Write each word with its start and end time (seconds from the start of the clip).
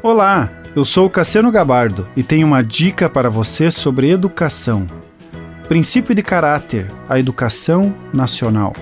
Olá, 0.00 0.48
eu 0.76 0.84
sou 0.84 1.10
Cassiano 1.10 1.50
Gabardo 1.50 2.06
e 2.16 2.22
tenho 2.22 2.46
uma 2.46 2.62
dica 2.62 3.08
para 3.08 3.28
você 3.28 3.68
sobre 3.68 4.08
educação. 4.08 4.86
Princípio 5.66 6.14
de 6.14 6.22
caráter: 6.22 6.86
a 7.08 7.18
educação 7.18 7.92
nacional. 8.14 8.72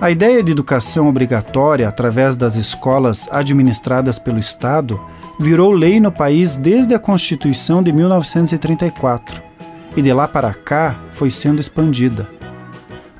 A 0.00 0.10
ideia 0.10 0.42
de 0.42 0.50
educação 0.50 1.06
obrigatória 1.06 1.88
através 1.88 2.36
das 2.36 2.56
escolas 2.56 3.28
administradas 3.30 4.18
pelo 4.18 4.40
Estado 4.40 5.00
virou 5.38 5.70
lei 5.70 6.00
no 6.00 6.10
país 6.10 6.56
desde 6.56 6.94
a 6.94 6.98
Constituição 6.98 7.80
de 7.80 7.92
1934 7.92 9.40
e 9.96 10.02
de 10.02 10.12
lá 10.12 10.26
para 10.26 10.52
cá 10.52 10.98
foi 11.12 11.30
sendo 11.30 11.60
expandida. 11.60 12.28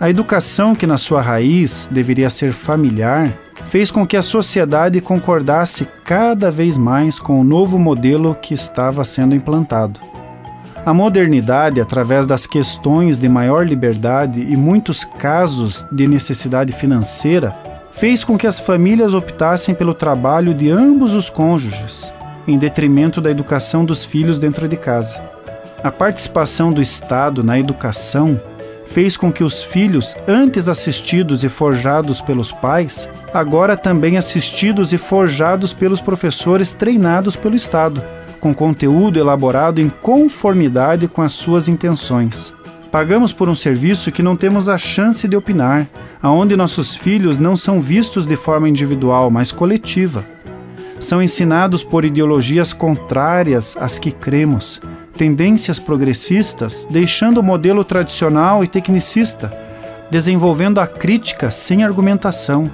A 0.01 0.11
educação, 0.11 0.75
que 0.75 0.87
na 0.87 0.99
sua 0.99 1.23
raiz 1.23 1.89
deveria 1.93 2.29
ser 2.29 2.53
familiar, 2.53 3.33
fez 3.71 3.89
com 3.89 4.05
que 4.05 4.17
a 4.17 4.23
sociedade 4.23 5.01
concordasse 5.01 5.87
cada 6.05 6.51
vez 6.51 6.77
mais 6.77 7.21
com 7.21 7.41
o 7.41 7.45
novo 7.45 7.79
modelo 7.79 8.35
que 8.35 8.53
estava 8.53 9.05
sendo 9.05 9.33
implantado. 9.33 10.01
A 10.85 10.93
modernidade, 10.93 11.81
através 11.81 12.27
das 12.27 12.47
questões 12.47 13.17
de 13.17 13.29
maior 13.29 13.65
liberdade 13.65 14.41
e 14.41 14.57
muitos 14.57 15.05
casos 15.05 15.87
de 15.93 16.09
necessidade 16.09 16.73
financeira, 16.73 17.55
fez 17.93 18.25
com 18.25 18.37
que 18.37 18.47
as 18.47 18.59
famílias 18.59 19.15
optassem 19.15 19.73
pelo 19.73 19.95
trabalho 19.95 20.53
de 20.53 20.69
ambos 20.69 21.15
os 21.15 21.31
cônjuges, 21.31 22.13
em 22.49 22.59
detrimento 22.59 23.21
da 23.21 23.31
educação 23.31 23.85
dos 23.85 24.05
filhos 24.05 24.41
dentro 24.41 24.67
de 24.67 24.77
casa. 24.77 25.23
A 25.85 25.93
participação 25.93 26.73
do 26.73 26.83
Estado 26.83 27.45
na 27.45 27.57
educação 27.57 28.41
fez 28.93 29.17
com 29.17 29.33
que 29.33 29.45
os 29.45 29.63
filhos, 29.63 30.17
antes 30.27 30.69
assistidos 30.69 31.45
e 31.45 31.49
forjados 31.49 32.21
pelos 32.21 32.51
pais, 32.51 33.09
agora 33.33 33.77
também 33.77 34.19
assistidos 34.19 34.93
e 34.93 34.99
forjados 34.99 35.73
pelos 35.73 36.01
professores 36.01 36.73
treinados 36.73 37.37
pelo 37.37 37.57
Estado, 37.57 38.03
com 38.41 38.53
conteúdo 38.53 39.19
elaborado 39.19 39.81
em 39.81 39.89
conformidade 39.89 41.07
com 41.07 41.23
as 41.23 41.33
suas 41.33 41.69
intenções. 41.69 42.55
Pagamos 42.91 43.33
por 43.33 43.49
um 43.49 43.55
serviço 43.55 44.11
que 44.11 44.23
não 44.23 44.35
temos 44.35 44.69
a 44.69 44.77
chance 44.77 45.29
de 45.29 45.37
opinar, 45.37 45.87
aonde 46.21 46.57
nossos 46.57 46.97
filhos 46.97 47.39
não 47.39 47.57
são 47.57 47.81
vistos 47.81 48.27
de 48.27 48.35
forma 48.35 48.69
individual, 48.69 49.31
mas 49.31 49.53
coletiva. 49.53 50.25
São 50.99 51.23
ensinados 51.23 51.85
por 51.85 52.05
ideologias 52.05 52.73
contrárias 52.73 53.77
às 53.77 53.99
que 53.99 54.11
cremos, 54.11 54.81
tendências 55.21 55.79
progressistas, 55.79 56.89
deixando 56.89 57.41
o 57.41 57.43
modelo 57.43 57.85
tradicional 57.85 58.65
e 58.65 58.67
tecnicista, 58.67 59.53
desenvolvendo 60.11 60.81
a 60.81 60.87
crítica 60.87 61.51
sem 61.51 61.85
argumentação, 61.85 62.71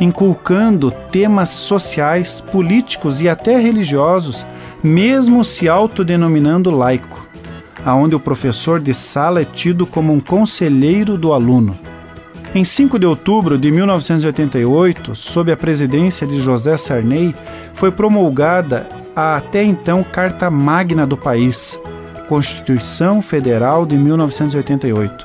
inculcando 0.00 0.92
temas 1.10 1.48
sociais, 1.48 2.40
políticos 2.40 3.20
e 3.20 3.28
até 3.28 3.58
religiosos, 3.58 4.46
mesmo 4.84 5.42
se 5.42 5.68
autodenominando 5.68 6.70
laico, 6.70 7.26
aonde 7.84 8.14
o 8.14 8.20
professor 8.20 8.78
de 8.78 8.94
sala 8.94 9.42
é 9.42 9.44
tido 9.44 9.84
como 9.84 10.12
um 10.12 10.20
conselheiro 10.20 11.18
do 11.18 11.32
aluno. 11.32 11.76
Em 12.54 12.62
5 12.62 13.00
de 13.00 13.06
outubro 13.06 13.58
de 13.58 13.68
1988, 13.68 15.16
sob 15.16 15.50
a 15.50 15.56
presidência 15.56 16.24
de 16.24 16.38
José 16.38 16.76
Sarney, 16.76 17.34
foi 17.74 17.90
promulgada 17.90 18.99
a 19.20 19.36
até 19.36 19.62
então 19.62 20.02
Carta 20.02 20.50
Magna 20.50 21.06
do 21.06 21.16
país, 21.16 21.78
Constituição 22.26 23.20
Federal 23.20 23.84
de 23.84 23.96
1988, 23.96 25.24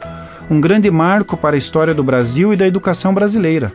um 0.50 0.60
grande 0.60 0.92
marco 0.92 1.38
para 1.38 1.56
a 1.56 1.58
história 1.58 1.94
do 1.94 2.04
Brasil 2.04 2.54
e 2.54 2.58
da 2.58 2.68
educação 2.68 3.14
brasileira. 3.14 3.72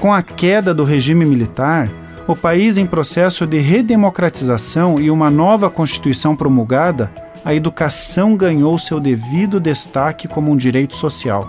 Com 0.00 0.12
a 0.12 0.22
queda 0.22 0.72
do 0.72 0.84
regime 0.84 1.24
militar, 1.24 1.88
o 2.26 2.34
país 2.34 2.78
em 2.78 2.86
processo 2.86 3.46
de 3.46 3.58
redemocratização 3.58 4.98
e 5.00 5.10
uma 5.10 5.30
nova 5.30 5.68
Constituição 5.68 6.34
promulgada, 6.34 7.12
a 7.44 7.54
educação 7.54 8.36
ganhou 8.36 8.78
seu 8.78 8.98
devido 8.98 9.60
destaque 9.60 10.26
como 10.26 10.50
um 10.50 10.56
direito 10.56 10.96
social. 10.96 11.48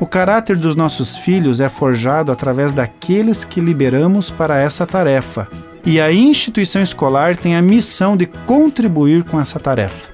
O 0.00 0.06
caráter 0.06 0.56
dos 0.56 0.76
nossos 0.76 1.16
filhos 1.16 1.60
é 1.60 1.68
forjado 1.68 2.30
através 2.30 2.72
daqueles 2.72 3.44
que 3.44 3.60
liberamos 3.60 4.30
para 4.30 4.58
essa 4.58 4.86
tarefa, 4.86 5.48
e 5.86 6.00
a 6.00 6.12
instituição 6.12 6.82
escolar 6.82 7.36
tem 7.36 7.54
a 7.56 7.62
missão 7.62 8.16
de 8.16 8.26
contribuir 8.26 9.22
com 9.24 9.40
essa 9.40 9.60
tarefa. 9.60 10.12